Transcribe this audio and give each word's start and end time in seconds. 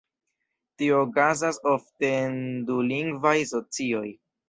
Tio 0.81 0.95
okazas 1.09 1.61
ofte 1.73 2.11
en 2.25 2.35
dulingvaj 2.73 3.39
socioj. 3.55 4.07